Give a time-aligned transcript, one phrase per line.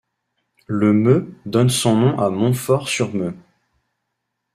[0.65, 3.37] Le Meu donne son nom à Montfort-sur-Meu.